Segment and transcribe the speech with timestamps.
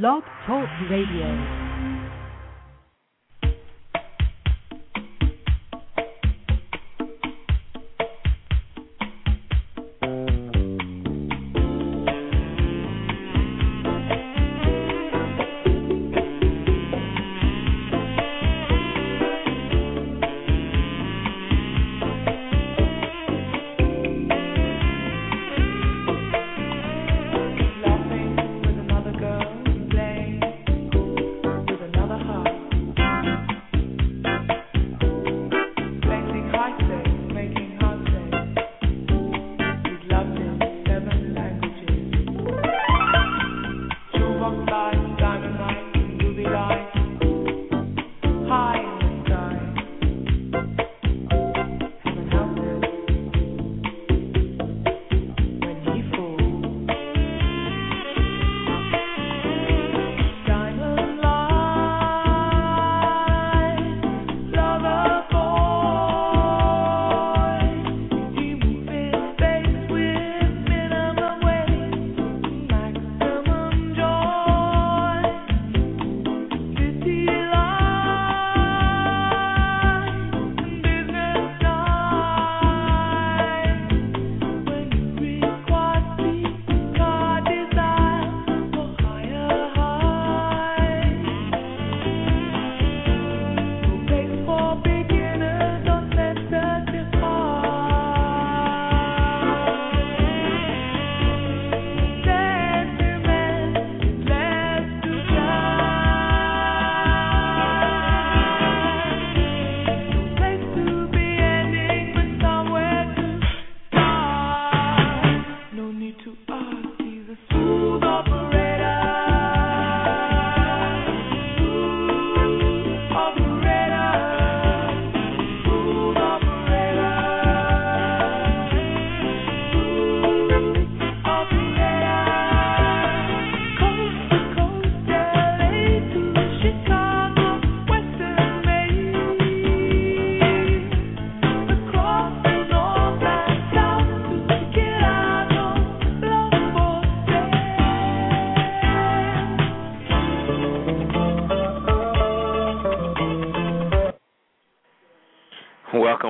[0.00, 1.61] Blog Talk Radio.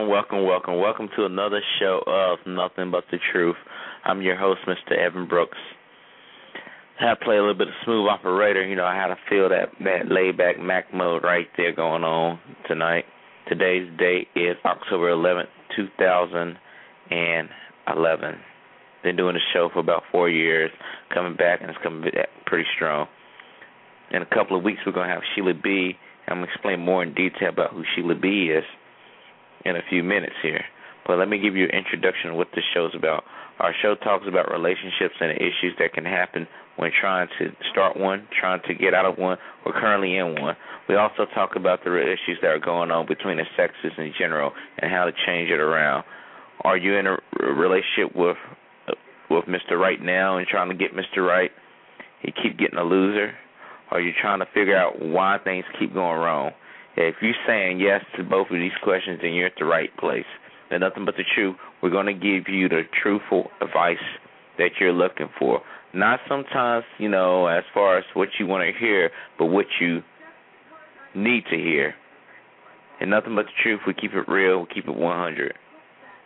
[0.09, 3.57] Welcome welcome, welcome, welcome to another show of Nothing But the Truth.
[4.05, 4.99] I'm your host, Mr.
[4.99, 5.57] Evan Brooks.
[6.99, 8.67] I had to play a little bit of smooth operator.
[8.67, 12.03] You know, I had to feel that that laid back Mac mode right there going
[12.05, 13.05] on tonight.
[13.49, 15.47] Today's date is October 11th,
[15.77, 18.39] 2011.
[19.03, 20.73] Been doing the show for about four years,
[21.15, 23.07] coming back and it's coming back pretty strong.
[24.11, 25.97] In a couple of weeks, we're gonna have Sheila B.
[26.27, 28.51] I'm gonna explain more in detail about who Sheila B.
[28.51, 28.65] is
[29.65, 30.65] in a few minutes here.
[31.07, 33.25] But let me give you an introduction of what this show is about.
[33.59, 36.47] Our show talks about relationships and issues that can happen
[36.77, 40.57] when trying to start one, trying to get out of one, or currently in one.
[40.89, 44.53] We also talk about the issues that are going on between the sexes in general
[44.79, 46.05] and how to change it around.
[46.63, 48.37] Are you in a relationship with
[49.31, 49.79] with Mr.
[49.79, 51.27] Right now and trying to get Mr.
[51.27, 51.51] Right?
[52.21, 53.33] He keep getting a loser.
[53.91, 56.53] Are you trying to figure out why things keep going wrong?
[56.97, 60.27] If you're saying yes to both of these questions, then you're at the right place
[60.71, 61.57] and nothing but the truth.
[61.83, 63.97] We're going to give you the truthful advice
[64.59, 65.61] that you're looking for.
[65.95, 70.03] Not sometimes, you know, as far as what you want to hear, but what you
[71.15, 71.95] need to hear.
[73.01, 73.81] And nothing but the truth.
[73.87, 74.61] We keep it real.
[74.61, 75.55] We keep it 100.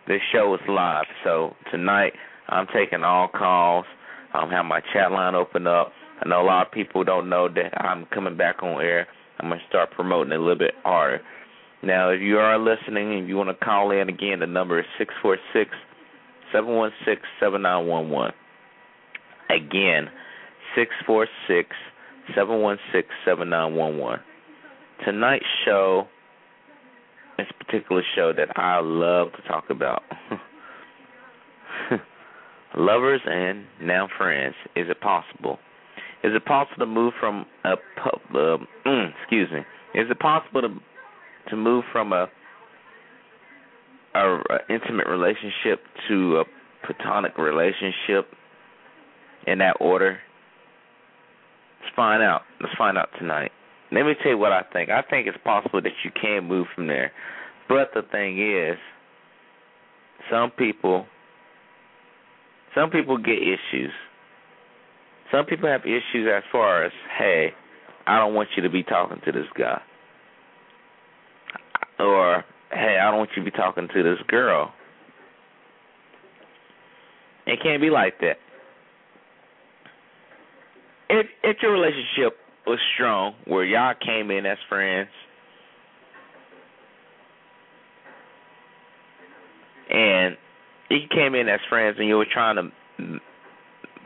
[0.07, 2.13] This show is live, so tonight
[2.49, 3.87] I'm taking all calls.
[4.33, 5.91] I'm having my chat line open up.
[6.23, 9.09] I know a lot of people don't know that I'm coming back on air.
[9.39, 11.21] I'm gonna start promoting a little bit harder.
[11.83, 14.87] Now, if you are listening and you want to call in again, the number is
[14.99, 15.71] six four six
[16.53, 18.33] seven one six seven nine one one.
[19.51, 20.09] Again,
[20.75, 21.71] six four six
[22.35, 24.21] seven one six seven nine one one.
[25.05, 26.07] Tonight's show
[27.39, 30.03] is a particular show that I love to talk about.
[32.77, 34.55] Lovers and now friends.
[34.75, 35.59] Is it possible?
[36.25, 38.21] Is it possible to move from a pub?
[38.31, 39.61] Uh, mm, excuse me.
[39.95, 40.69] Is it possible to
[41.51, 42.29] to move from a,
[44.15, 46.45] a, a intimate relationship to a
[46.85, 48.29] platonic relationship
[49.47, 50.19] in that order?
[51.83, 52.43] Let's find out.
[52.61, 53.53] Let's find out tonight.
[53.93, 54.91] Let me tell you what I think.
[54.91, 57.13] I think it's possible that you can move from there.
[57.69, 58.77] But the thing is,
[60.31, 61.07] some people
[62.75, 63.91] some people get issues.
[65.33, 67.53] Some people have issues as far as, hey,
[68.07, 69.81] I don't want you to be talking to this guy.
[71.99, 74.73] Or, hey, I don't want you to be talking to this girl.
[77.47, 78.37] It can't be like that.
[81.09, 85.09] If if your relationship was strong, where y'all came in as friends,
[89.89, 90.37] and
[90.91, 93.21] you came in as friends, and you were trying to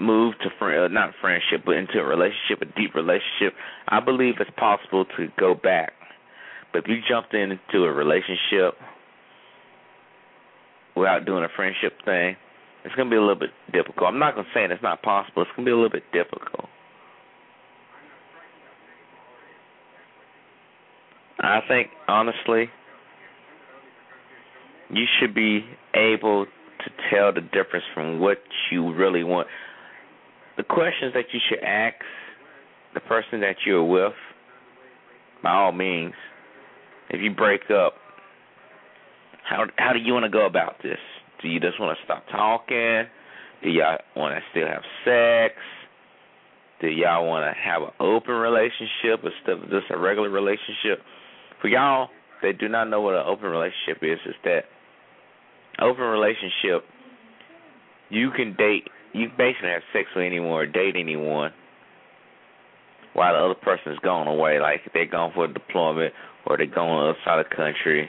[0.00, 3.54] move to friend, uh, not friendship, but into a relationship, a deep relationship,
[3.88, 5.92] I believe it's possible to go back.
[6.72, 8.74] But if you jumped into a relationship
[10.96, 12.36] without doing a friendship thing,
[12.84, 14.08] it's to be a little bit difficult.
[14.08, 15.42] I'm not to say it's not possible.
[15.42, 16.68] It's to be a little bit difficult.
[21.42, 22.70] I think, honestly,
[24.90, 25.64] you should be
[25.94, 28.38] able to tell the difference from what
[28.70, 29.48] you really want
[30.60, 31.96] the questions that you should ask
[32.92, 34.12] the person that you're with,
[35.42, 36.12] by all means,
[37.08, 37.94] if you break up,
[39.48, 40.98] how how do you want to go about this?
[41.40, 43.04] Do you just want to stop talking?
[43.62, 45.54] Do y'all want to still have sex?
[46.82, 51.00] Do y'all want to have an open relationship instead of just a regular relationship?
[51.62, 52.08] For y'all
[52.42, 54.64] that do not know what an open relationship is, is that
[55.80, 56.84] open relationship
[58.10, 61.52] you can date you basically have sex with anyone or date anyone
[63.12, 66.14] while the other person is gone away, like they're gone for a deployment
[66.46, 68.08] or they're going outside the country.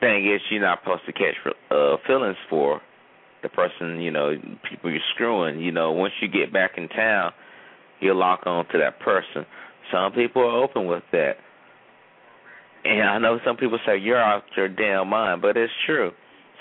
[0.00, 1.34] Thing is, you're not supposed to catch
[1.70, 2.80] uh, feelings for
[3.42, 4.34] the person, you know,
[4.68, 5.60] people you're screwing.
[5.60, 7.32] You know, once you get back in town,
[8.00, 9.46] you lock on to that person.
[9.92, 11.34] Some people are open with that.
[12.84, 16.10] And I know some people say you're out your damn mind, but it's true.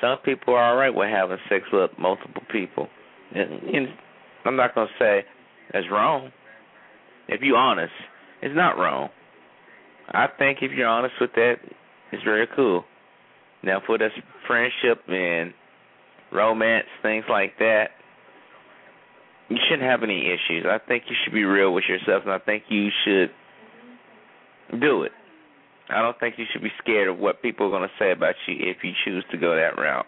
[0.02, 2.88] Some people are alright with having sex with multiple people.
[3.34, 3.88] And,
[4.46, 5.24] I'm not to say
[5.72, 6.32] that's wrong.
[7.28, 7.94] If you're honest,
[8.42, 9.10] it's not wrong.
[10.10, 11.56] I think if you're honest with that,
[12.12, 12.84] it's very cool.
[13.64, 14.12] Now, for this
[14.48, 15.54] friendship and
[16.32, 17.90] romance, things like that,
[19.50, 20.66] you shouldn't have any issues.
[20.66, 23.30] I think you should be real with yourself, and I think you should
[24.80, 25.12] do it.
[25.90, 28.36] I don't think you should be scared of what people are going to say about
[28.48, 30.06] you if you choose to go that route.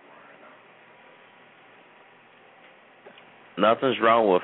[3.58, 4.44] Nothing's wrong with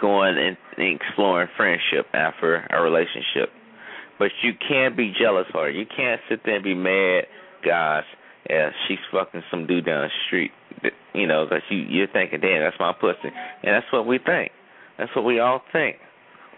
[0.00, 3.50] going and exploring friendship after a relationship.
[4.18, 5.70] But you can't be jealous of her.
[5.70, 7.24] You can't sit there and be mad,
[7.64, 8.04] guys,
[8.48, 10.50] yeah, she's fucking some dude down the street.
[11.14, 13.28] You know, because you, you're thinking, damn, that's my pussy.
[13.62, 14.52] And that's what we think.
[14.98, 15.96] That's what we all think.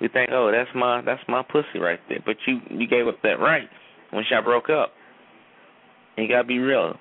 [0.00, 2.20] We think, oh, that's my that's my pussy right there.
[2.24, 3.68] But you you gave up that right
[4.10, 4.92] when y'all broke up.
[6.16, 6.94] You gotta be real.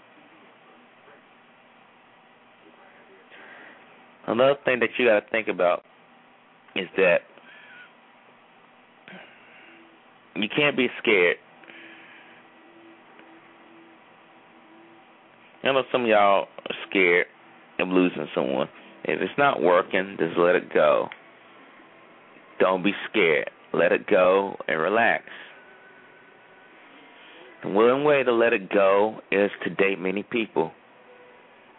[4.31, 5.83] Another thing that you got to think about
[6.73, 7.17] is that
[10.37, 11.35] you can't be scared.
[15.63, 17.25] I know some of y'all are scared
[17.79, 18.69] of losing someone.
[19.03, 21.09] If it's not working, just let it go.
[22.57, 23.49] Don't be scared.
[23.73, 25.25] Let it go and relax.
[27.63, 30.71] The one way to let it go is to date many people.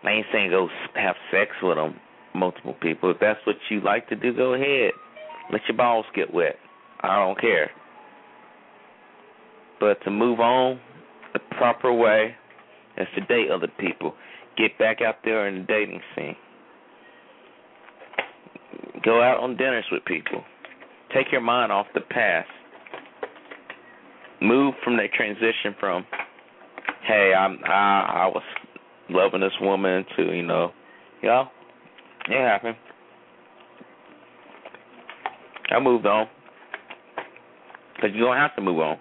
[0.05, 1.95] I ain't saying go have sex with them,
[2.35, 3.11] multiple people.
[3.11, 4.93] If that's what you like to do, go ahead.
[5.51, 6.57] Let your balls get wet.
[7.01, 7.71] I don't care.
[9.81, 10.81] But to move on
[11.33, 12.35] the proper way
[12.97, 14.15] is to date other people.
[14.57, 16.37] Get back out there in the dating scene.
[19.05, 20.45] Go out on dinners with people.
[21.15, 22.49] Take your mind off the past.
[24.41, 26.07] Move from that transition from,
[27.07, 28.43] hey, I'm I I was
[29.09, 30.73] loving this woman to you know,
[31.23, 31.49] you know,
[32.29, 32.77] it happened.
[35.71, 36.27] I moved on.
[37.95, 38.99] Because you're going to have to move on.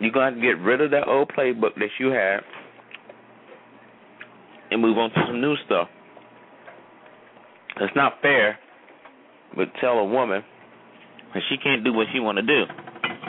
[0.00, 2.40] You're going to have to get rid of that old playbook that you had
[4.70, 5.88] and move on to some new stuff.
[7.76, 8.58] It's not fair,
[9.56, 10.42] but tell a woman
[11.34, 12.64] that she can't do what she want to do.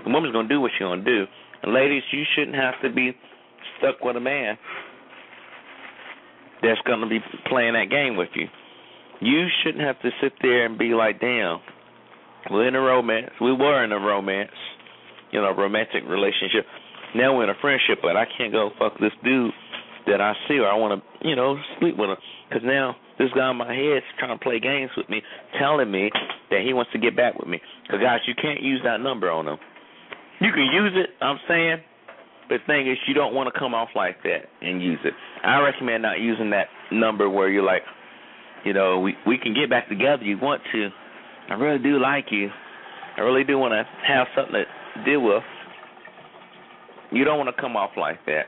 [0.04, 1.26] The woman's going to do what she want to do.
[1.64, 3.16] And ladies, you shouldn't have to be
[3.78, 4.58] stuck with a man
[6.62, 8.48] that's going to be playing that game with you.
[9.22, 11.60] You shouldn't have to sit there and be like, damn,
[12.50, 13.32] we're in a romance.
[13.40, 14.52] We were in a romance,
[15.32, 16.66] you know, romantic relationship.
[17.16, 19.52] Now we're in a friendship, but I can't go fuck this dude
[20.08, 22.18] that I see or I want to, you know, sleep with him.
[22.50, 25.22] Because now this guy in my head is trying to play games with me,
[25.60, 26.10] telling me
[26.50, 27.62] that he wants to get back with me.
[27.84, 29.58] Because, guys, you can't use that number on him.
[30.40, 31.78] You can use it, I'm saying,
[32.50, 35.14] but the thing is, you don't want to come off like that and use it.
[35.44, 37.84] I recommend not using that number where you're like,
[38.66, 40.24] you know, we we can get back together.
[40.24, 40.90] You want to?
[41.50, 42.50] I really do like you.
[43.18, 45.44] I really do want to have something to deal with.
[47.12, 48.46] You don't want to come off like that.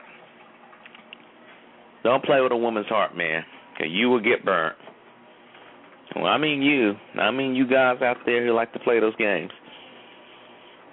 [2.02, 3.42] Don't play with a woman's heart, man,
[3.72, 4.76] because you will get burnt.
[6.16, 6.94] Well, I mean you.
[7.20, 9.50] I mean you guys out there who like to play those games.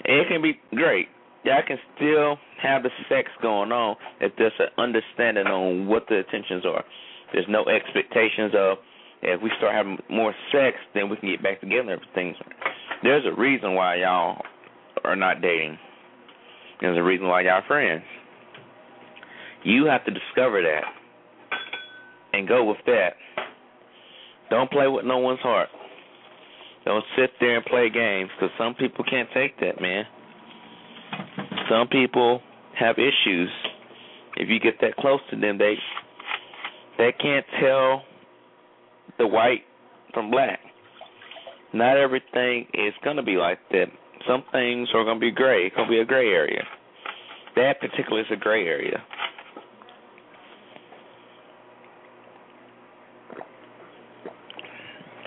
[0.03, 1.07] It can be great.
[1.43, 6.19] Y'all can still have the sex going on if there's an understanding on what the
[6.19, 6.83] intentions are.
[7.33, 8.77] There's no expectations of
[9.21, 11.91] if we start having more sex, then we can get back together.
[11.91, 12.37] Everything's
[13.03, 14.41] there's a reason why y'all
[15.03, 15.77] are not dating.
[16.79, 18.03] There's a reason why y'all friends.
[19.63, 20.83] You have to discover that
[22.33, 23.13] and go with that.
[24.49, 25.69] Don't play with no one's heart.
[26.85, 30.05] Don't sit there and play games because some people can't take that, man.
[31.69, 32.41] Some people
[32.77, 33.49] have issues.
[34.35, 35.75] If you get that close to them, they
[36.97, 38.03] they can't tell
[39.21, 39.61] the white
[40.13, 40.59] from black.
[41.73, 43.85] Not everything is gonna be like that.
[44.27, 45.67] Some things are gonna be gray.
[45.67, 46.63] It's gonna be a gray area.
[47.55, 49.01] That particular is a gray area.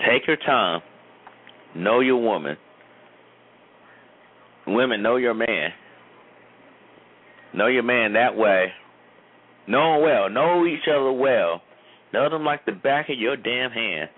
[0.05, 0.81] Take your time.
[1.73, 2.57] Know your woman.
[4.67, 5.69] Women, know your man.
[7.53, 8.67] Know your man that way.
[9.67, 10.29] Know him well.
[10.29, 11.61] Know each other well.
[12.15, 14.09] Know them like the back of your damn hand.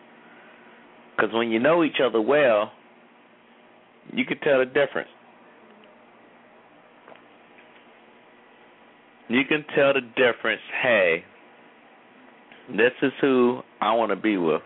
[1.16, 2.72] Because when you know each other well,
[4.14, 5.10] you can tell the difference.
[9.30, 10.62] You can tell the difference.
[10.84, 11.24] Hey,
[12.70, 14.62] this is who I want to be with.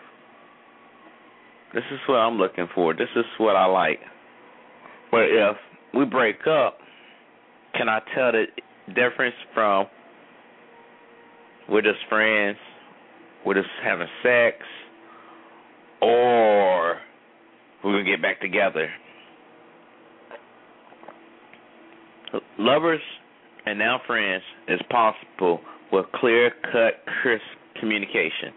[1.73, 2.93] This is what I'm looking for.
[2.93, 3.99] This is what I like.
[5.09, 5.55] But if
[5.93, 6.79] we break up,
[7.77, 8.47] can I tell the
[8.93, 9.85] difference from
[11.69, 12.57] we're just friends,
[13.45, 14.57] we're just having sex,
[16.01, 16.97] or
[17.83, 18.89] we're going to get back together?
[22.57, 23.01] Lovers
[23.65, 25.59] and now friends is possible
[25.91, 27.43] with clear cut, crisp
[27.79, 28.53] communication.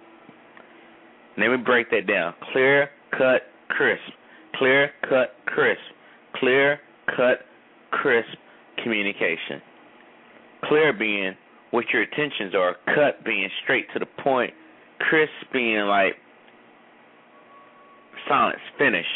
[1.36, 2.34] Let me break that down.
[2.52, 4.02] Clear cut, crisp.
[4.54, 5.80] Clear cut, crisp.
[6.36, 6.78] Clear
[7.16, 7.40] cut,
[7.90, 8.28] crisp
[8.82, 9.60] communication.
[10.64, 11.32] Clear being
[11.70, 14.54] what your intentions are, cut being straight to the point,
[14.98, 16.14] crisp being like
[18.28, 19.06] silence, finish.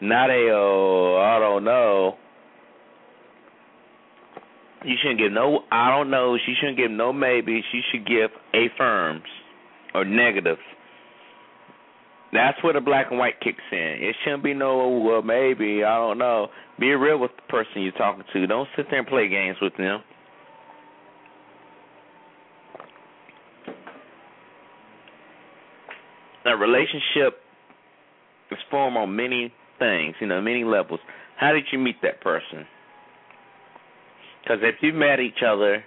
[0.00, 2.16] Not a oh, I don't know.
[4.84, 6.36] You shouldn't give no I don't know.
[6.44, 7.62] She shouldn't give no maybe.
[7.72, 9.24] She should give affirms
[9.94, 10.60] or negatives.
[12.32, 13.78] That's where the black and white kicks in.
[14.00, 16.48] It shouldn't be no oh, well maybe I don't know.
[16.78, 18.46] Be real with the person you're talking to.
[18.46, 20.02] Don't sit there and play games with them.
[26.46, 27.40] A relationship
[28.50, 31.00] is formed on many things, you know, many levels.
[31.36, 32.66] How did you meet that person?
[34.42, 35.82] Because if you met each other,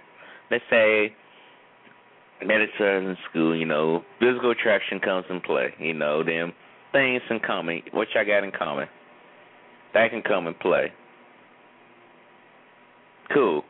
[0.50, 1.14] let's say
[2.44, 6.52] met each other in school, you know, physical attraction comes in play, you know, them
[6.92, 8.88] things in common, what y'all got in common.
[9.94, 10.92] That can come in play.
[13.32, 13.62] Cool.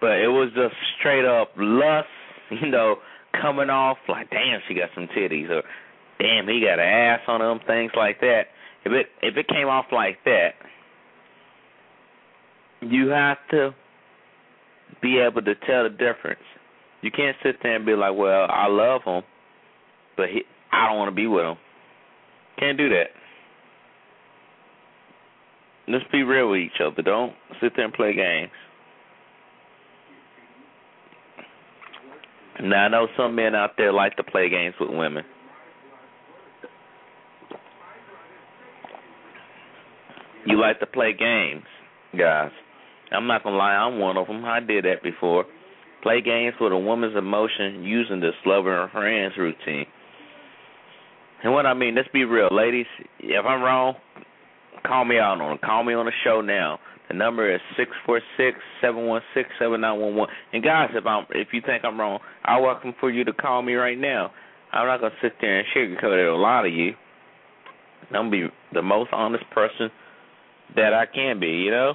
[0.00, 2.08] But it was just straight up lust,
[2.50, 2.96] you know,
[3.40, 5.62] coming off like, damn, she got some titties, or
[6.18, 8.44] damn, he got an ass on them, things like that.
[8.84, 10.50] If it if it came off like that,
[12.80, 13.74] you have to
[15.00, 16.42] be able to tell the difference.
[17.00, 19.22] You can't sit there and be like, "Well, I love him,
[20.16, 21.56] but he, I don't want to be with him."
[22.58, 23.08] Can't do that.
[25.88, 27.02] Let's be real with each other.
[27.02, 28.50] Don't sit there and play games.
[32.64, 35.24] Now I know some men out there like to play games with women.
[40.46, 41.64] You like to play games,
[42.16, 42.50] guys.
[43.12, 44.44] I'm not gonna lie, I'm one of them.
[44.46, 45.44] I did that before.
[46.02, 49.86] Play games with a woman's emotion using this lover and friends routine.
[51.42, 52.86] And what I mean, let's be real, ladies.
[53.20, 53.94] If I'm wrong,
[54.86, 55.60] call me out on it.
[55.60, 56.78] Call me on the show now.
[57.08, 60.28] The number is six four six seven one six seven nine one one.
[60.52, 63.62] And guys, if I'm if you think I'm wrong, I welcome for you to call
[63.62, 64.30] me right now.
[64.72, 66.94] I'm not gonna sit there and sugarcoat it a lot of you.
[68.08, 69.90] I'm gonna be the most honest person
[70.76, 71.94] that I can be, you know?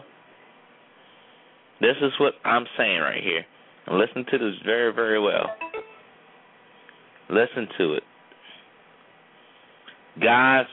[1.82, 3.46] This is what I'm saying right here.
[3.92, 5.48] Listen to this very, very well.
[7.30, 8.04] Listen to it.
[10.22, 10.66] Guys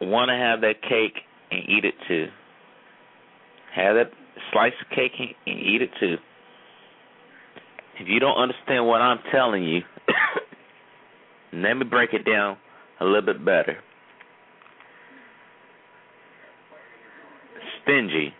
[0.00, 2.26] want to have that cake and eat it too.
[3.74, 4.10] Have that
[4.52, 6.16] slice of cake and eat it too.
[8.00, 9.82] If you don't understand what I'm telling you,
[11.52, 12.56] Let me break it down
[13.00, 13.78] a little bit better.
[17.82, 18.34] Stingy.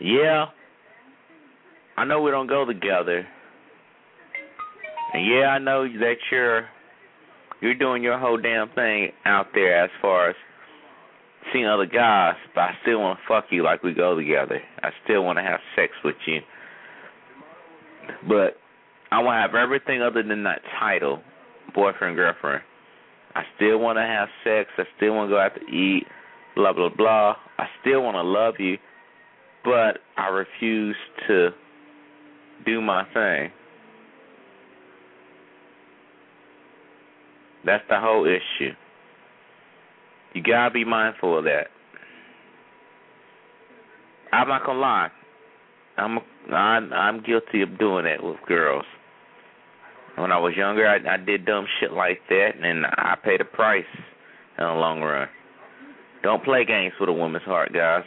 [0.00, 0.46] Yeah,
[1.96, 3.26] I know we don't go together.
[5.12, 6.66] And yeah, I know that you're
[7.60, 10.36] you're doing your whole damn thing out there as far as
[11.52, 14.60] seeing other guys, but I still want to fuck you like we go together.
[14.82, 16.40] I still want to have sex with you.
[18.28, 18.56] But
[19.10, 21.20] I want to have everything other than that title,
[21.74, 22.62] boyfriend, girlfriend.
[23.34, 24.70] I still want to have sex.
[24.76, 26.04] I still want to go out to eat,
[26.56, 27.36] blah, blah, blah.
[27.58, 28.76] I still want to love you,
[29.64, 30.96] but I refuse
[31.28, 31.50] to
[32.64, 33.50] do my thing.
[37.64, 38.72] That's the whole issue.
[40.34, 41.68] You gotta be mindful of that.
[44.32, 45.10] I'm not gonna lie.
[45.96, 46.18] I'm
[46.52, 48.84] I'm I'm guilty of doing that with girls.
[50.16, 53.44] When I was younger, I, I did dumb shit like that, and I paid a
[53.44, 53.84] price
[54.58, 55.28] in the long run.
[56.22, 58.04] Don't play games with a woman's heart, guys.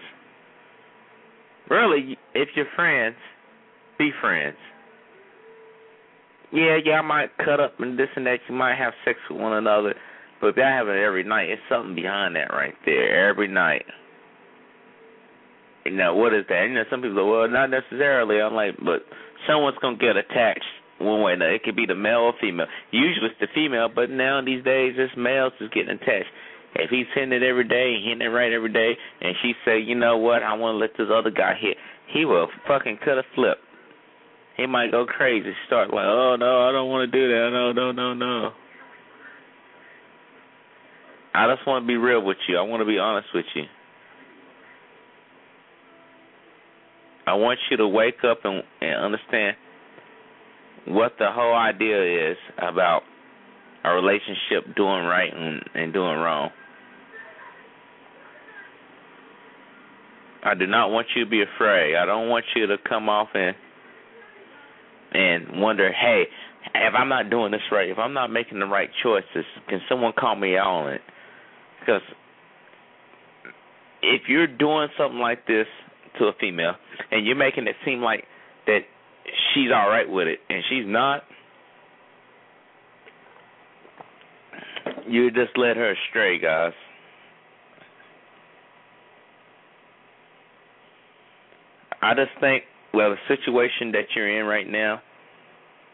[1.69, 3.15] Really, if you're friends,
[3.97, 4.57] be friends.
[6.51, 8.39] Yeah, y'all might cut up and this and that.
[8.47, 9.95] You might have sex with one another,
[10.43, 13.29] but if y'all have it every night, it's something behind that right there.
[13.29, 13.87] Every night.
[15.85, 16.67] You know, what is that?
[16.67, 18.41] You know, some people go, well, not necessarily.
[18.43, 19.07] I'm like, but
[19.47, 20.67] someone's going to get attached
[20.99, 21.55] one way or another.
[21.55, 22.67] It could be the male or female.
[22.91, 26.27] Usually it's the female, but now these days it's males is getting attached.
[26.75, 29.95] If he's hitting it every day, hitting it right every day, and she say, you
[29.95, 31.77] know what, I want to let this other guy hit,
[32.11, 33.59] he will fucking cut a flip.
[34.57, 37.49] He might go crazy, start like, oh no, I don't want to do that.
[37.53, 38.51] No, no, no, no.
[41.33, 42.57] I just want to be real with you.
[42.57, 43.63] I want to be honest with you.
[47.25, 49.55] I want you to wake up and, and understand
[50.87, 53.01] what the whole idea is about
[53.83, 56.51] a relationship doing right and, and doing wrong.
[60.43, 61.95] I do not want you to be afraid.
[61.95, 63.55] I don't want you to come off and
[65.15, 66.23] and wonder, hey,
[66.73, 70.11] if I'm not doing this right, if I'm not making the right choices, can someone
[70.17, 71.01] call me out on it?
[71.85, 72.01] Because
[74.01, 75.67] if you're doing something like this
[76.19, 76.75] to a female
[77.11, 78.23] and you're making it seem like
[78.67, 78.79] that
[79.53, 81.23] she's all right with it and she's not,
[85.07, 86.71] you just led her astray, guys.
[92.01, 95.01] I just think, well, the situation that you're in right now,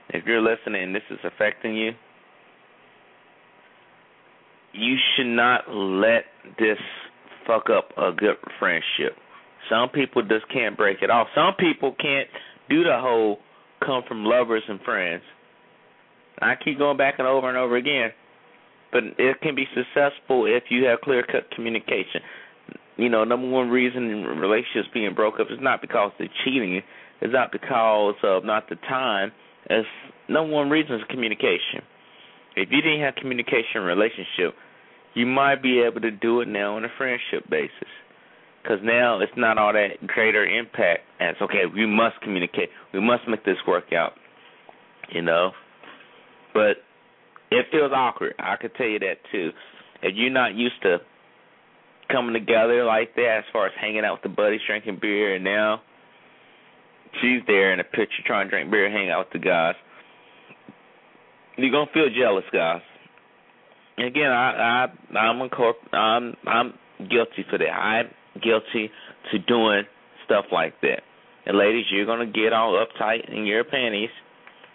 [0.10, 1.91] if you're listening and this is affecting you,
[4.73, 6.25] you should not let
[6.58, 6.77] this
[7.45, 9.17] fuck up a good friendship.
[9.69, 11.27] Some people just can't break it off.
[11.36, 12.27] Some people can't
[12.69, 13.39] do the whole
[13.86, 15.23] come from lovers and friends.
[16.41, 18.12] I keep going back and over and over again.
[18.91, 22.21] But it can be successful if you have clear cut communication.
[22.97, 26.82] You know, number one reason relationships being broke up is not because they're cheating,
[27.21, 29.32] it's not because of not the time.
[29.69, 29.88] It's
[30.27, 31.84] number one reason is communication.
[32.59, 34.53] If you didn't have communication relationship,
[35.13, 37.87] you might be able to do it now on a friendship basis.
[38.61, 42.69] Because now it's not all that greater impact as, okay, we must communicate.
[42.93, 44.13] We must make this work out.
[45.09, 45.51] You know?
[46.53, 46.83] But
[47.49, 48.33] it feels awkward.
[48.37, 49.51] I could tell you that too.
[50.03, 50.97] If you're not used to
[52.11, 55.45] coming together like that as far as hanging out with the buddies, drinking beer, and
[55.45, 55.81] now
[57.21, 59.75] she's there in a picture trying to drink beer, hang out with the guys
[61.63, 62.81] you're gonna feel jealous, guys.
[63.97, 65.77] Again, I, I I'm a corp.
[65.91, 67.69] I'm I'm guilty for that.
[67.69, 68.07] I'm
[68.41, 68.91] guilty
[69.31, 69.83] to doing
[70.25, 71.01] stuff like that.
[71.45, 74.09] And ladies, you're gonna get all uptight in your panties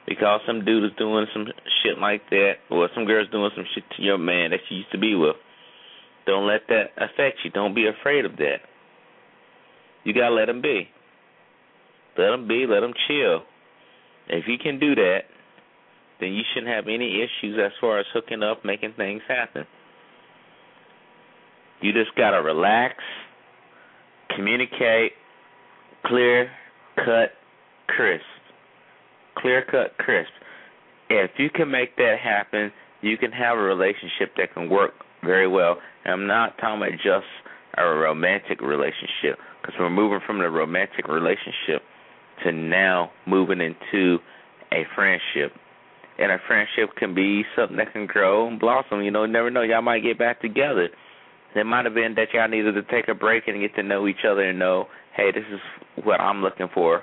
[0.06, 1.46] because some dude is doing some
[1.82, 4.92] shit like that, or some girl's doing some shit to your man that you used
[4.92, 5.36] to be with.
[6.26, 7.50] Don't let that affect you.
[7.50, 8.58] Don't be afraid of that.
[10.04, 10.88] You gotta let them be.
[12.18, 12.66] Let them be.
[12.68, 13.42] Let them chill.
[14.28, 15.20] If you can do that,
[16.24, 19.66] then you shouldn't have any issues as far as hooking up, making things happen.
[21.82, 22.94] You just gotta relax,
[24.34, 25.12] communicate,
[26.06, 26.50] clear,
[26.96, 27.32] cut,
[27.88, 28.24] crisp.
[29.36, 30.30] Clear cut, crisp.
[31.10, 35.46] If you can make that happen, you can have a relationship that can work very
[35.46, 35.76] well.
[36.04, 37.26] And I'm not talking about just
[37.76, 41.82] a romantic relationship, because we're moving from the romantic relationship
[42.44, 44.18] to now moving into
[44.72, 45.52] a friendship
[46.18, 49.02] and a friendship can be something that can grow and blossom.
[49.02, 49.62] You know, never know.
[49.62, 50.88] Y'all might get back together.
[51.54, 54.08] It might have been that y'all needed to take a break and get to know
[54.08, 55.60] each other and know, hey, this is
[56.04, 57.02] what I'm looking for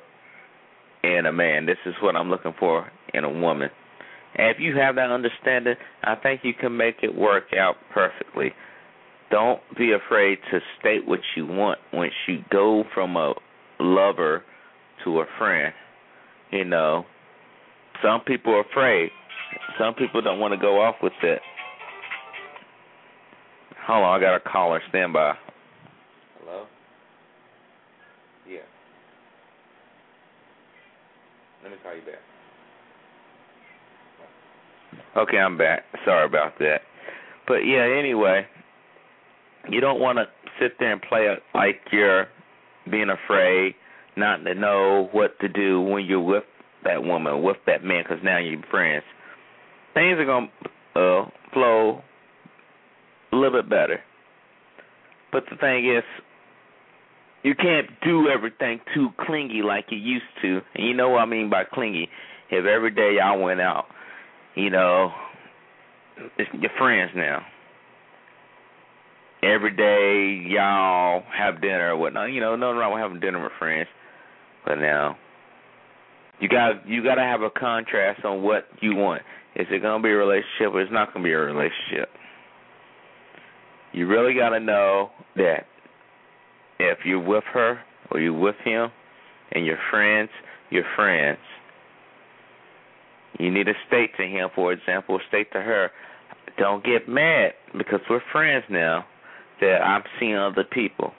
[1.04, 1.66] in a man.
[1.66, 3.70] This is what I'm looking for in a woman.
[4.36, 8.52] And if you have that understanding, I think you can make it work out perfectly.
[9.30, 13.34] Don't be afraid to state what you want once you go from a
[13.80, 14.44] lover
[15.06, 15.74] to a friend.
[16.52, 17.06] You know,
[18.02, 19.10] some people are afraid.
[19.80, 21.42] Some people don't want to go off with it.
[23.88, 24.82] Hold on, I got a caller.
[24.90, 25.34] Stand by.
[26.40, 26.66] Hello?
[28.48, 28.60] Yeah.
[31.64, 32.22] Let me call you back.
[35.18, 35.84] Okay, I'm back.
[36.06, 36.82] Sorry about that.
[37.48, 38.46] But yeah, anyway,
[39.70, 40.26] you don't want to
[40.60, 42.28] sit there and play it like you're
[42.90, 43.76] being afraid,
[44.16, 46.44] not to know what to do when you're with
[46.84, 49.04] that woman, with that man, because now you're friends.
[49.94, 50.48] Things are to
[50.96, 52.02] uh, flow
[53.32, 54.00] a little bit better.
[55.32, 56.04] But the thing is,
[57.44, 60.62] you can't do everything too clingy like you used to.
[60.76, 62.10] And you know what I mean by clingy.
[62.50, 63.86] If every day y'all went out,
[64.56, 65.12] you know,
[66.38, 67.46] it's your friends now.
[69.44, 72.32] Every day y'all have dinner or whatnot.
[72.32, 73.88] You know, nothing wrong with having dinner with friends.
[74.66, 75.18] But now
[76.42, 79.22] you got you got to have a contrast on what you want.
[79.56, 82.10] Is it going to be a relationship or it's not going to be a relationship?
[83.94, 85.66] You really got to know that
[86.80, 88.90] if you're with her or you're with him
[89.52, 90.30] and you're friends,
[90.70, 91.40] you're friends.
[93.40, 95.92] You need to state to him, for example, state to her,
[96.58, 99.06] don't get mad because we're friends now
[99.60, 101.14] that I'm seeing other people.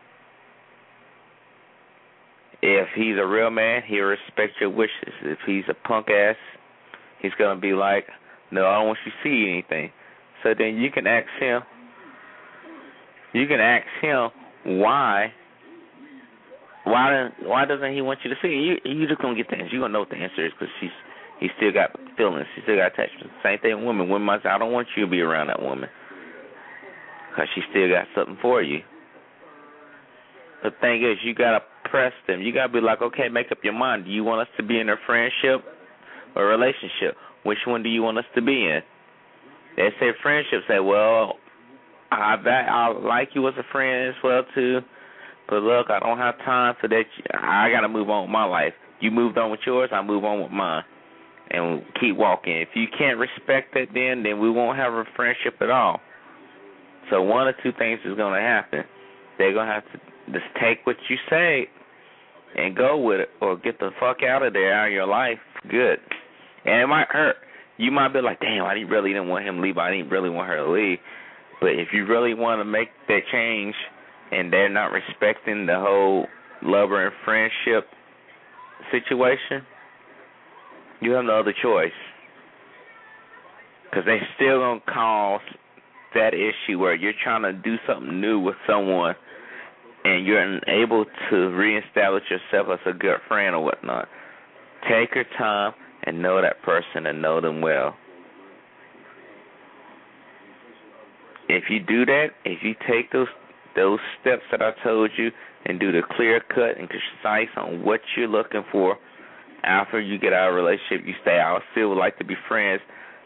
[2.63, 5.13] If he's a real man, he'll respect your wishes.
[5.23, 6.37] If he's a punk ass,
[7.21, 8.07] he's gonna be like,
[8.51, 9.91] No, I don't want you to see anything.
[10.43, 11.63] So then you can ask him
[13.33, 14.29] you can ask him
[14.79, 15.33] why
[16.85, 18.49] why why doesn't he want you to see?
[18.49, 19.75] You you just gonna get the answer.
[19.75, 20.91] You gonna know what the answer is because she's
[21.41, 22.47] he still got feelings.
[22.55, 23.35] He still got attachments.
[23.43, 24.09] Same thing with women.
[24.09, 25.89] Women might say, I don't want you to be around that woman
[27.31, 28.81] because she still got something for you.
[30.63, 31.61] The thing is, you gotta
[31.93, 32.41] press them.
[32.41, 34.07] You gotta be like, okay, make up your mind.
[34.07, 35.63] Do you want us to be in a friendship
[36.35, 37.15] or relationship?
[37.45, 38.81] Which one do you want us to be in?
[39.77, 40.63] They say friendship.
[40.67, 41.35] Say, well,
[42.11, 44.81] I I like you as a friend as well too.
[45.49, 47.05] But look, I don't have time for that.
[47.35, 48.73] I got to move on with my life.
[49.01, 50.85] You moved on with yours, I move on with mine,
[51.51, 52.57] and keep walking.
[52.57, 56.01] If you can't respect that, then then we won't have a friendship at all.
[57.11, 58.85] So one or two things is to happen.
[59.37, 59.99] They're to have to
[60.33, 61.69] just take what you say
[62.57, 65.39] and go with it, or get the fuck out of there out of your life.
[65.69, 65.99] Good,
[66.65, 67.37] and it might hurt.
[67.79, 69.79] You might be like, damn, I really didn't want him to leave.
[69.79, 70.99] I didn't really want her to leave.
[71.61, 73.75] But if you really want to make that change
[74.31, 76.27] and they're not respecting the whole
[76.63, 77.89] lover and friendship
[78.91, 79.67] situation,
[81.01, 81.93] you have no other choice.
[83.85, 85.41] Because they still going to cause
[86.15, 89.15] that issue where you're trying to do something new with someone
[90.05, 94.09] and you're unable to reestablish yourself as a good friend or whatnot.
[94.89, 95.73] Take your time
[96.05, 97.95] and know that person and know them well.
[101.49, 103.29] If you do that, if you take those
[103.75, 105.31] those steps that I told you
[105.65, 108.99] and do the clear cut and concise on what you're looking for
[109.65, 112.35] after you get out of a relationship, you say, I still would like to be
[112.49, 112.83] friends.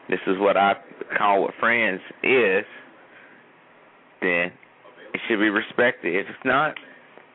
[0.08, 0.74] This is what I
[1.18, 2.64] call what friends is,
[4.20, 4.52] then
[5.16, 6.14] it should be respected.
[6.14, 6.74] If it's not,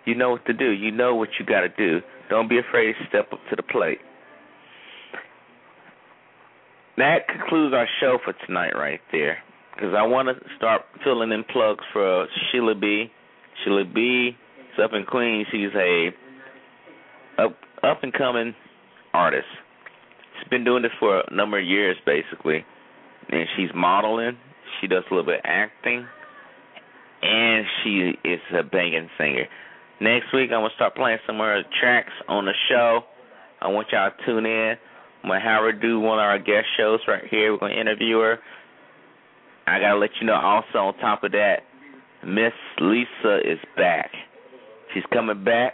[0.06, 0.70] you know what to do.
[0.72, 2.02] You know what you got to do.
[2.30, 4.00] Don't be afraid to step up to the plate.
[6.98, 9.38] That concludes our show for tonight, right there
[9.82, 13.08] because I want to start filling in plugs for uh, Sheila B.
[13.63, 14.32] Sheila B.
[14.74, 15.48] is up in Queens.
[15.52, 16.10] She's a
[17.39, 18.54] up up and coming
[19.13, 19.48] artist.
[20.38, 22.63] She's been doing this for a number of years, basically,
[23.30, 24.38] and she's modeling.
[24.80, 26.06] She does a little bit of acting,
[27.21, 29.45] and she is a banging singer.
[29.99, 33.01] Next week, I'm gonna start playing some of her tracks on the show.
[33.62, 34.75] I want y'all to tune in.
[35.23, 37.53] I'm gonna have her do one of our guest shows right here.
[37.53, 38.39] We're gonna interview her.
[39.67, 41.62] I gotta let you know also on top of that,
[42.25, 44.12] Miss Lisa is back.
[44.93, 45.73] She's coming back.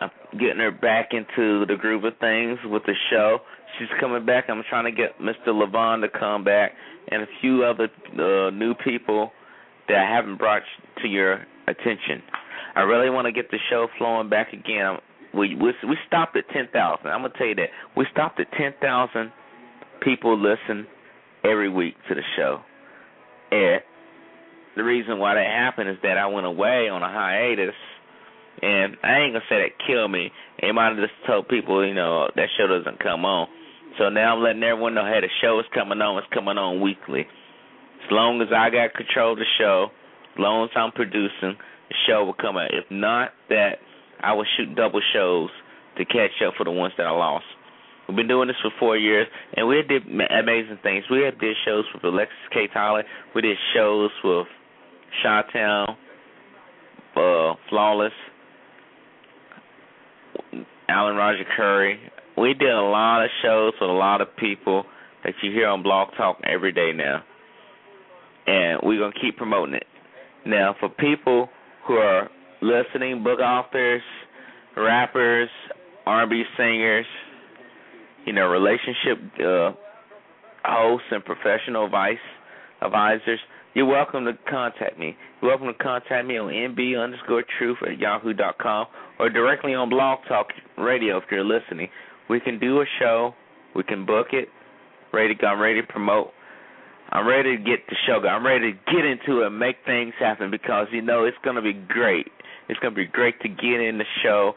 [0.00, 3.40] I'm getting her back into the groove of things with the show.
[3.78, 4.44] She's coming back.
[4.48, 5.48] I'm trying to get Mr.
[5.48, 6.72] Levon to come back
[7.08, 9.32] and a few other uh, new people
[9.90, 10.62] that I haven't brought
[11.02, 12.22] to your attention.
[12.74, 14.98] I really want to get the show flowing back again.
[15.34, 17.10] We we, we stopped at ten thousand.
[17.10, 19.32] I'm gonna tell you that we stopped at ten thousand
[20.02, 20.86] people listen
[21.44, 22.60] every week to the show.
[23.50, 23.82] And
[24.76, 27.74] the reason why that happened is that I went away on a hiatus,
[28.62, 30.30] and I ain't gonna say that killed me.
[30.58, 33.48] It might have just told people, you know, that show doesn't come on.
[33.98, 36.18] So now I'm letting everyone know, hey, the show is coming on.
[36.18, 37.26] It's coming on weekly.
[38.10, 39.86] Long as I got control of the show,
[40.34, 41.54] as long as I'm producing,
[41.88, 42.70] the show will come out.
[42.72, 43.78] If not, that
[44.20, 45.50] I will shoot double shows
[45.96, 47.44] to catch up for the ones that I lost.
[48.08, 51.04] We've been doing this for four years, and we did amazing things.
[51.10, 52.66] We have did shows with Alexis K.
[52.72, 53.04] Tyler.
[53.34, 54.46] We did shows with
[55.24, 55.96] Shawtown,
[57.14, 58.12] uh, Flawless,
[60.88, 62.00] Alan Roger Currie.
[62.36, 64.84] We did a lot of shows with a lot of people
[65.22, 67.22] that you hear on Blog Talk every day now,
[68.50, 69.86] and we're gonna keep promoting it.
[70.44, 71.48] Now, for people
[71.86, 72.28] who are
[72.60, 74.02] listening, book authors,
[74.76, 75.48] rappers,
[76.06, 77.06] R&B singers,
[78.26, 79.72] you know, relationship uh,
[80.64, 82.18] hosts and professional advice
[82.82, 83.38] advisors,
[83.74, 85.16] you're welcome to contact me.
[85.40, 88.86] You're welcome to contact me on nb underscore truth at yahoo dot com
[89.18, 91.88] or directly on Blog Talk Radio if you're listening.
[92.28, 93.34] We can do a show.
[93.76, 94.48] We can book it.
[95.12, 95.34] Ready?
[95.46, 96.30] I'm ready to promote.
[97.12, 98.26] I'm ready to get the show.
[98.26, 101.62] I'm ready to get into it and make things happen because you know it's gonna
[101.62, 102.28] be great.
[102.68, 104.54] It's gonna be great to get in the show,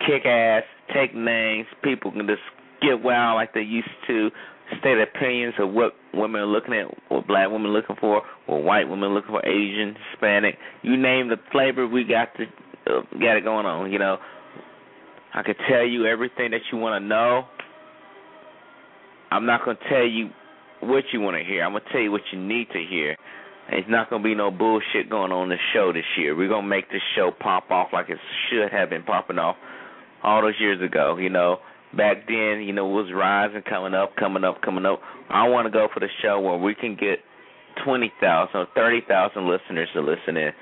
[0.00, 1.66] kick ass, take names.
[1.82, 2.42] People can just
[2.82, 4.30] get wild like they used to.
[4.80, 8.62] State opinions of what women are looking at, what black women are looking for, what
[8.62, 10.58] white women are looking for, Asian, Hispanic.
[10.82, 12.44] You name the flavor, we got the
[12.92, 13.90] uh, got it going on.
[13.90, 14.18] You know,
[15.32, 17.44] I could tell you everything that you want to know.
[19.30, 20.30] I'm not gonna tell you
[20.80, 21.64] what you want to hear.
[21.64, 23.16] I'm gonna tell you what you need to hear.
[23.70, 26.36] It's not gonna be no bullshit going on the show this year.
[26.36, 29.56] We're gonna make this show pop off like it should have been popping off
[30.22, 31.16] all those years ago.
[31.16, 31.58] You know,
[31.96, 35.00] back then, you know, it was rising, coming up, coming up, coming up.
[35.30, 37.18] I want to go for the show where we can get
[37.84, 40.52] twenty thousand or thirty thousand listeners to listen in.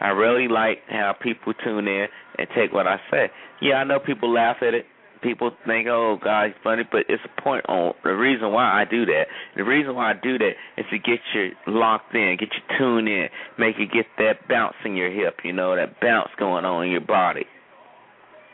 [0.00, 2.06] I really like how people tune in
[2.38, 3.30] and take what I say.
[3.60, 4.86] Yeah, I know people laugh at it.
[5.24, 8.84] People think, "Oh, God, it's funny," but it's a point on the reason why I
[8.84, 9.26] do that.
[9.56, 13.08] The reason why I do that is to get you locked in, get you tuned
[13.08, 16.84] in, make you get that bounce in your hip, you know, that bounce going on
[16.84, 17.46] in your body.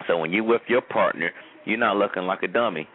[0.07, 1.33] So when you're with your partner,
[1.65, 2.89] you're not looking like a dummy.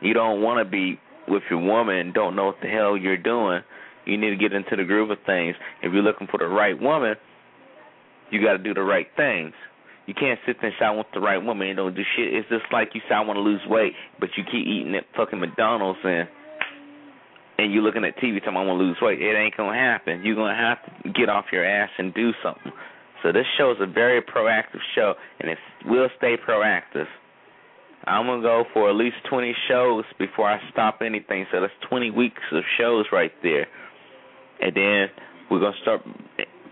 [0.00, 3.18] You don't want to be with your woman and don't know what the hell you're
[3.18, 3.60] doing.
[4.06, 5.54] You need to get into the groove of things.
[5.82, 7.16] If you're looking for the right woman,
[8.30, 9.52] you got to do the right things.
[10.08, 12.32] You can't sit there and say I want the right woman and don't do shit.
[12.32, 15.04] It's just like you say I want to lose weight, but you keep eating at
[15.14, 16.26] fucking McDonald's and
[17.58, 19.20] and you're looking at TV telling I want to lose weight.
[19.20, 20.22] It ain't gonna happen.
[20.24, 22.72] You're gonna have to get off your ass and do something.
[23.22, 27.06] So this show is a very proactive show, and it will stay proactive.
[28.06, 31.44] I'm gonna go for at least 20 shows before I stop anything.
[31.52, 33.66] So that's 20 weeks of shows right there,
[34.62, 35.08] and then
[35.50, 36.00] we're gonna start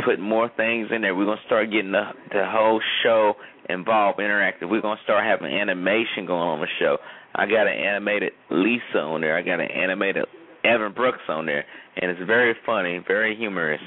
[0.05, 1.15] putting more things in there.
[1.15, 3.35] We're gonna start getting the the whole show
[3.69, 4.71] involved, interactive.
[4.71, 6.99] We're gonna start having animation going on the show.
[7.35, 9.37] I got an animated Lisa on there.
[9.37, 10.25] I got an animated
[10.65, 11.65] Evan Brooks on there,
[11.97, 13.83] and it's very funny, very humorous.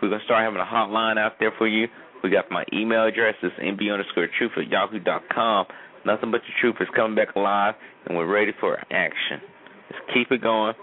[0.00, 1.88] We're gonna start having a hotline out there for you.
[2.22, 5.66] We got my email address is nb underscore truth at yahoo dot com.
[6.04, 7.74] Nothing but the truth is coming back alive,
[8.06, 9.40] and we're ready for action.
[9.88, 10.74] Just keep it going.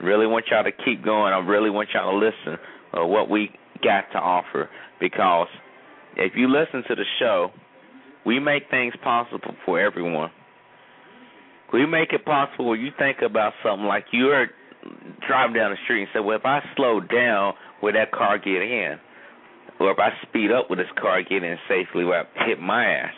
[0.00, 1.32] Really want y'all to keep going.
[1.32, 2.58] I really want y'all to listen
[2.94, 3.50] to what we
[3.82, 4.68] got to offer
[5.00, 5.48] because
[6.16, 7.50] if you listen to the show,
[8.24, 10.30] we make things possible for everyone.
[11.72, 14.48] We make it possible where you think about something like you're
[15.26, 18.62] driving down the street and say, well, if I slow down, will that car get
[18.62, 18.98] in?
[19.80, 22.84] Or if I speed up, with this car get in safely where I hit my
[22.84, 23.14] ass?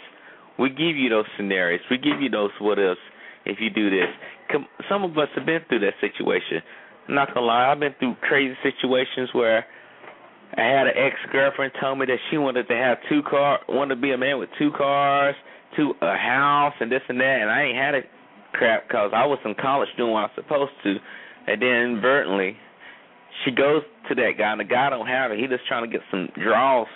[0.58, 1.80] We give you those scenarios.
[1.90, 3.00] We give you those what ifs
[3.44, 4.08] if you do this.
[4.88, 6.62] Some of us have been through that situation.
[7.08, 9.66] I'm not gonna lie, I've been through crazy situations where
[10.56, 13.96] I had an ex girlfriend tell me that she wanted to have two car, wanted
[13.96, 15.34] to be a man with two cars,
[15.74, 18.04] two a house, and this and that, and I ain't had it
[18.52, 20.96] crap because I was in college doing what I was supposed to,
[21.48, 22.56] and then inadvertently,
[23.44, 25.38] she goes to that guy, and the guy don't have it.
[25.38, 26.86] He just trying to get some draws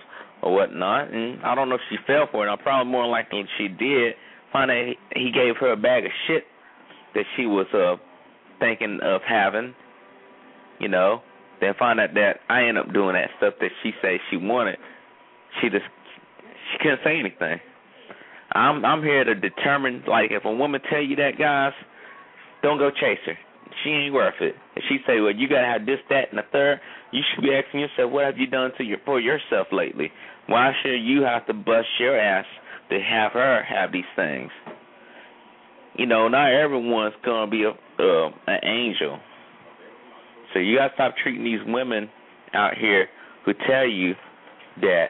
[0.42, 2.50] or whatnot, and I don't know if she fell for it.
[2.50, 4.14] I'm probably more likely she did.
[4.52, 6.44] Find out he gave her a bag of shit
[7.14, 7.96] that she was uh
[8.60, 9.74] thinking of having,
[10.78, 11.22] you know.
[11.60, 14.76] Then find out that I end up doing that stuff that she said she wanted,
[15.60, 15.84] she just
[16.70, 17.60] she couldn't say anything.
[18.52, 21.72] I'm I'm here to determine like if a woman tell you that guys,
[22.62, 23.36] don't go chase her.
[23.82, 24.54] She ain't worth it.
[24.74, 26.80] If she say, Well, you gotta have this, that and the third,
[27.12, 30.10] you should be asking yourself, What have you done to your for yourself lately?
[30.46, 32.46] Why should you have to bust your ass
[32.90, 34.50] to have her have these things?
[35.94, 39.18] You know, not everyone's gonna be a uh, an angel.
[40.52, 42.08] So you gotta stop treating these women
[42.54, 43.08] out here
[43.44, 44.14] who tell you
[44.80, 45.06] that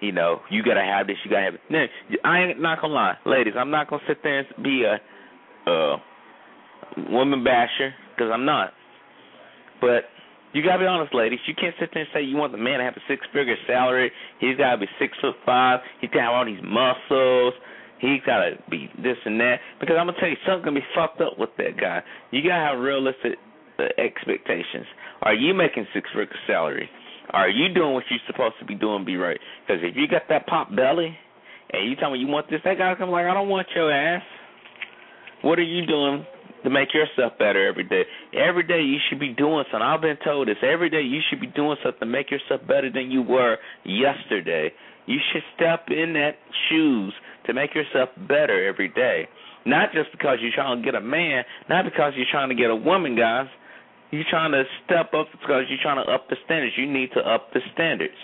[0.00, 1.60] you know, you gotta have this, you gotta have it.
[1.70, 1.84] Now,
[2.24, 3.54] I ain't not gonna lie, ladies.
[3.56, 5.96] I'm not gonna sit there and be a uh,
[7.10, 8.72] woman basher because I'm not.
[9.80, 10.04] But
[10.52, 11.40] you gotta be honest, ladies.
[11.46, 14.12] You can't sit there and say you want the man to have a six-figure salary.
[14.38, 15.80] He's gotta be six foot five.
[16.00, 17.54] He's gotta have all these muscles.
[17.98, 19.60] He's gotta be this and that.
[19.80, 22.02] Because I'm gonna tell you, something's gonna be fucked up with that guy.
[22.30, 23.38] You gotta have realistic
[23.78, 24.86] uh, expectations.
[25.22, 26.90] Are you making six-figure salary?
[27.30, 29.04] Are you doing what you're supposed to be doing?
[29.04, 29.40] Be right.
[29.66, 31.16] Because if you got that pop belly
[31.72, 33.90] and you tell me you want this, that guy come like, I don't want your
[33.90, 34.22] ass.
[35.42, 36.26] What are you doing
[36.64, 38.02] to make yourself better every day?
[38.32, 39.82] Every day you should be doing something.
[39.82, 40.56] I've been told this.
[40.62, 44.72] Every day you should be doing something to make yourself better than you were yesterday.
[45.06, 46.36] You should step in that
[46.68, 47.12] shoes
[47.46, 49.28] to make yourself better every day.
[49.64, 52.70] Not just because you're trying to get a man, not because you're trying to get
[52.70, 53.46] a woman, guys.
[54.10, 56.74] You're trying to step up because you're trying to up the standards.
[56.76, 58.14] You need to up the standards.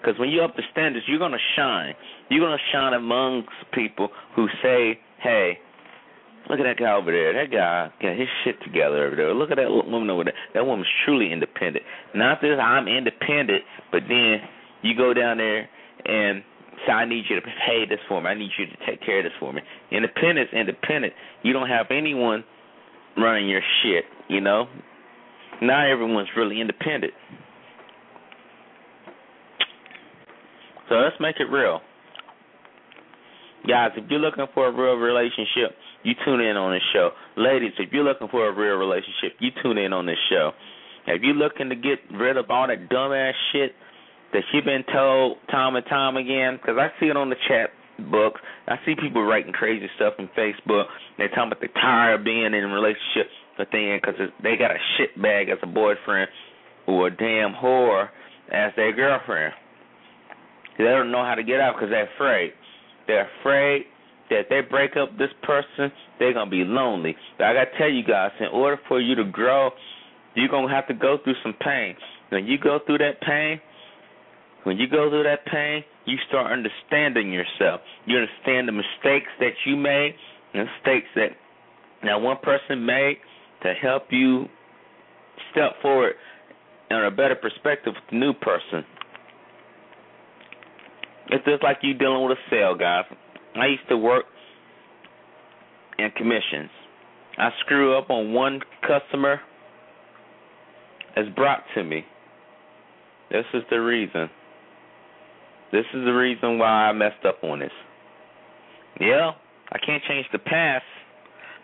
[0.00, 1.94] Because when you up the standards, you're going to shine.
[2.28, 5.58] You're going to shine amongst people who say, hey,
[6.48, 7.32] look at that guy over there.
[7.32, 9.34] That guy got his shit together over there.
[9.34, 10.34] Look at that woman over there.
[10.54, 11.84] That woman's truly independent.
[12.14, 14.38] Not that I'm independent, but then
[14.82, 15.68] you go down there
[16.04, 16.42] and
[16.86, 18.28] say, I need you to pay this for me.
[18.28, 19.62] I need you to take care of this for me.
[19.90, 21.12] Independence, independent.
[21.42, 22.44] You don't have anyone
[23.16, 24.66] running your shit, you know?
[25.62, 27.12] Not everyone's really independent.
[30.88, 31.80] So let's make it real.
[33.66, 35.74] Guys, if you're looking for a real relationship,
[36.06, 37.10] you tune in on this show.
[37.36, 40.52] Ladies, if you're looking for a real relationship, you tune in on this show.
[41.06, 43.74] If you're looking to get rid of all that dumbass shit
[44.32, 47.70] that you've been told time and time again, because I see it on the chat
[48.10, 50.86] books, I see people writing crazy stuff on Facebook.
[51.18, 53.26] They're talking about they're tired of being in a relationship
[53.58, 56.28] the thing because they got a shit bag as a boyfriend
[56.86, 58.08] or a damn whore
[58.52, 59.54] as their girlfriend.
[60.78, 62.52] They don't know how to get out because they're afraid.
[63.06, 63.86] They're afraid
[64.30, 67.16] that they break up this person, they're gonna be lonely.
[67.38, 69.70] But I gotta tell you guys, in order for you to grow,
[70.34, 71.96] you're gonna have to go through some pain.
[72.30, 73.60] When you go through that pain,
[74.64, 77.80] when you go through that pain, you start understanding yourself.
[78.04, 80.14] You understand the mistakes that you made,
[80.52, 81.30] the mistakes that
[82.02, 83.18] that one person made,
[83.62, 84.46] to help you
[85.52, 86.14] step forward
[86.90, 88.84] in a better perspective with the new person.
[91.30, 93.04] It's just like you dealing with a sale, guys.
[93.58, 94.24] I used to work
[95.98, 96.70] in commissions.
[97.38, 99.40] I screw up on one customer
[101.16, 102.04] it's brought to me.
[103.30, 104.28] This is the reason.
[105.72, 107.72] This is the reason why I messed up on this.
[109.00, 109.32] Yeah,
[109.72, 110.84] I can't change the past,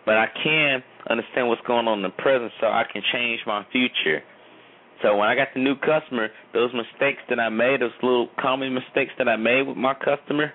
[0.05, 3.65] but I can understand what's going on in the present so I can change my
[3.71, 4.23] future.
[5.03, 8.73] So when I got the new customer, those mistakes that I made, those little common
[8.73, 10.51] mistakes that I made with my customer,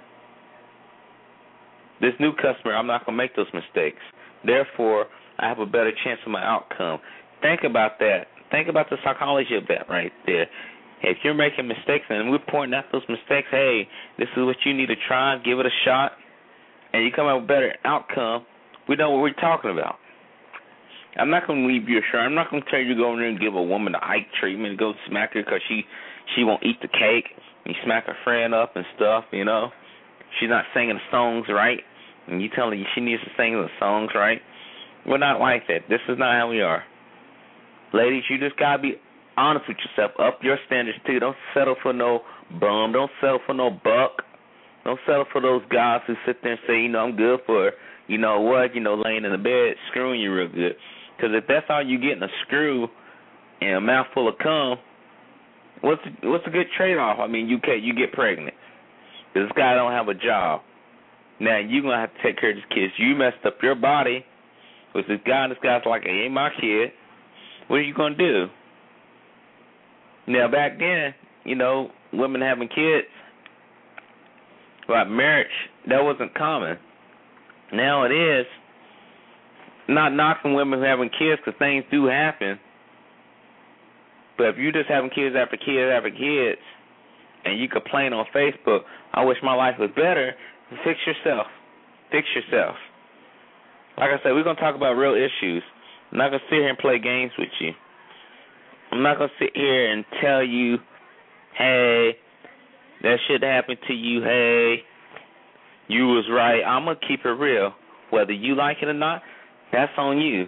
[2.00, 4.00] this new customer, I'm not going to make those mistakes.
[4.44, 5.06] Therefore,
[5.38, 7.00] I have a better chance of my outcome.
[7.42, 8.26] Think about that.
[8.50, 10.46] Think about the psychology of that right there.
[11.02, 13.86] If you're making mistakes and we're pointing out those mistakes, hey,
[14.18, 16.12] this is what you need to try, give it a shot,
[16.92, 18.46] and you come out with a better outcome,
[18.88, 19.96] we know what we're talking about.
[21.16, 22.24] I'm not going to leave you assured.
[22.24, 24.04] I'm not going to tell you to go in there and give a woman the
[24.04, 25.82] Ike treatment, and go smack her because she
[26.36, 27.26] she won't eat the cake.
[27.64, 29.70] You smack her friend up and stuff, you know.
[30.38, 31.80] She's not singing the songs right,
[32.28, 34.40] and you telling her she needs to sing the songs right.
[35.06, 35.88] We're not like that.
[35.88, 36.82] This is not how we are.
[37.92, 38.96] Ladies, you just gotta be
[39.36, 40.12] honest with yourself.
[40.18, 41.18] Up your standards too.
[41.18, 42.20] Don't settle for no
[42.60, 42.92] bum.
[42.92, 44.22] Don't settle for no buck.
[44.84, 47.72] Don't settle for those guys who sit there and say, you know, I'm good for,
[48.06, 50.76] you know what, you know, laying in the bed screwing you real good.
[51.16, 52.88] Because if that's all you getting a screw
[53.60, 54.78] and a mouthful of cum,
[55.80, 57.18] what's what's a good trade off?
[57.18, 58.54] I mean, you can you get pregnant.
[59.34, 60.62] This guy don't have a job.
[61.40, 62.90] Now you're gonna have to take care of this kid.
[62.96, 64.24] You messed up your body
[64.94, 65.44] with this guy.
[65.44, 66.92] And this guy's like, "Hey, ain't my kid."
[67.68, 68.48] What are you gonna do?
[70.26, 71.14] Now back then,
[71.44, 73.08] you know, women having kids,
[74.88, 75.46] like marriage,
[75.86, 76.78] that wasn't common.
[77.72, 78.46] Now it is
[79.88, 82.58] not knocking women having kids because things do happen.
[84.36, 86.60] But if you're just having kids after kids after kids,
[87.44, 88.80] and you complain on Facebook,
[89.12, 90.34] I wish my life was better,
[90.84, 91.46] fix yourself.
[92.10, 92.76] Fix yourself.
[93.96, 95.62] Like I said, we're gonna talk about real issues.
[96.12, 97.72] I'm not gonna sit here and play games with you.
[98.92, 100.78] I'm not gonna sit here and tell you,
[101.56, 102.16] hey,
[103.02, 104.82] that shit happened to you, hey,
[105.88, 106.62] you was right.
[106.62, 107.72] I'm gonna keep it real.
[108.10, 109.22] Whether you like it or not,
[109.72, 110.46] that's on you.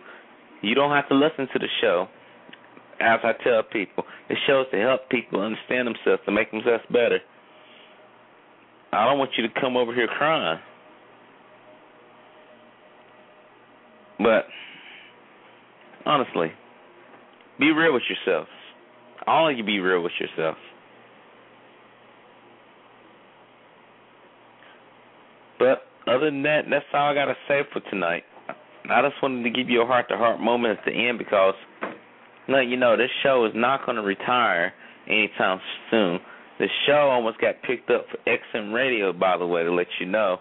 [0.62, 2.08] You don't have to listen to the show.
[3.00, 7.18] As I tell people, the show's to help people understand themselves, to make themselves better.
[8.92, 10.58] I don't want you to come over here crying.
[14.18, 14.46] But
[16.04, 16.52] honestly,
[17.58, 18.48] be real with yourself.
[19.26, 20.56] All of you be real with yourself.
[25.58, 28.24] But other than that, that's all I got to say for tonight.
[28.90, 31.54] I just wanted to give you a heart to heart moment at the end because,
[32.48, 34.72] let you know, this show is not to retire
[35.06, 35.60] anytime
[35.90, 36.18] soon.
[36.60, 40.06] The show almost got picked up for XM Radio, by the way, to let you
[40.06, 40.38] know.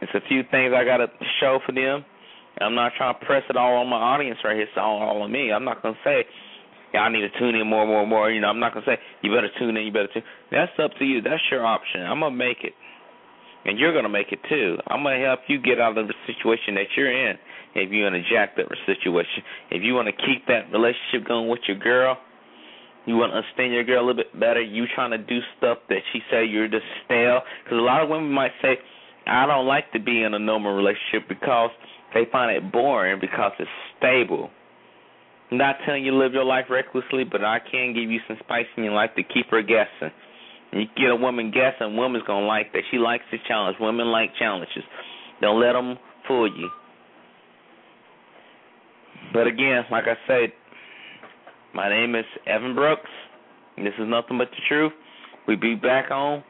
[0.00, 1.08] It's a few things I got to
[1.40, 2.04] show for them.
[2.60, 4.62] I'm not trying to press it all on my audience right here.
[4.62, 5.52] It's all, all on me.
[5.52, 6.24] I'm not going to say,
[6.92, 8.30] y'all need to tune in more, more, more.
[8.30, 10.72] You know, I'm not going to say, you better tune in, you better tune That's
[10.82, 11.20] up to you.
[11.20, 12.02] That's your option.
[12.02, 12.72] I'm going to make it
[13.64, 14.76] and you're going to make it too.
[14.88, 17.36] I'm going to help you get out of the situation that you're in.
[17.74, 21.48] If you're in a jacked up situation, if you want to keep that relationship going
[21.48, 22.18] with your girl,
[23.06, 24.62] you want to understand your girl a little bit better.
[24.62, 27.40] You trying to do stuff that she say you're just stale.
[27.62, 28.78] Because a lot of women might say,
[29.26, 31.70] I don't like to be in a normal relationship because
[32.14, 34.50] they find it boring because it's stable.
[35.50, 38.38] I'm not telling you to live your life recklessly, but I can give you some
[38.40, 40.10] spice in your life to keep her guessing.
[40.72, 42.82] You get a woman guessing, woman's gonna like that.
[42.90, 43.76] She likes the challenge.
[43.78, 44.82] Women like challenges.
[45.40, 45.96] Don't let them
[46.26, 46.70] fool you.
[49.32, 50.52] But again, like I said,
[51.74, 53.10] my name is Evan Brooks.
[53.76, 54.92] This is nothing but the truth.
[55.48, 56.44] We be back on.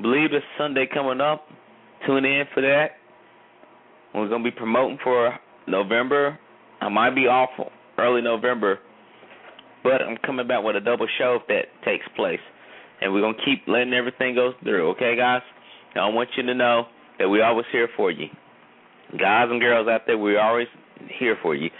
[0.00, 1.46] Believe it's Sunday coming up.
[2.06, 2.92] Tune in for that.
[4.14, 6.38] We're gonna be promoting for November.
[6.80, 7.50] I might be off
[7.98, 8.78] early November,
[9.82, 12.40] but I'm coming back with a double show if that takes place
[13.00, 14.90] and we're gonna keep letting everything go through.
[14.90, 15.42] Okay, guys.
[15.94, 16.86] Now I want you to know
[17.18, 18.28] that we're always here for you,
[19.18, 20.18] guys and girls out there.
[20.18, 20.68] We're always
[21.18, 21.70] here for you.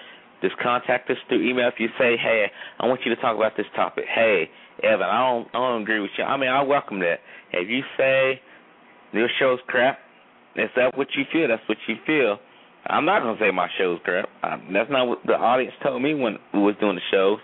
[0.41, 2.47] Just contact us through email if you say, "Hey,
[2.78, 4.49] I want you to talk about this topic." Hey,
[4.82, 6.24] Evan, I don't, I don't agree with you.
[6.24, 7.18] I mean, I welcome that.
[7.53, 8.41] If you say
[9.12, 9.99] this show's crap,
[10.55, 12.39] if that's what you feel, that's what you feel.
[12.86, 14.28] I'm not gonna say my show's crap.
[14.43, 17.39] I, that's not what the audience told me when we was doing the shows.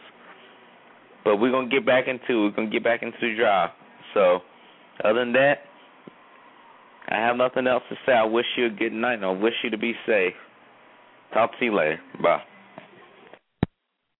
[1.25, 3.71] But we're gonna get back into we're gonna get back into the drive.
[4.15, 4.41] So
[5.05, 5.59] other than that,
[7.09, 8.13] I have nothing else to say.
[8.13, 10.35] I wish you a good night and I wish you to be safe.
[11.33, 12.01] Talk to you later.
[12.23, 12.43] Bye.